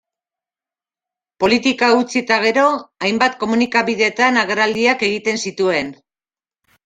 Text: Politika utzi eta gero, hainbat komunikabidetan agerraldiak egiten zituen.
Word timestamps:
Politika 1.43 1.89
utzi 1.97 2.21
eta 2.23 2.39
gero, 2.45 2.63
hainbat 3.07 3.37
komunikabidetan 3.43 4.41
agerraldiak 4.45 5.03
egiten 5.11 5.41
zituen. 5.45 5.93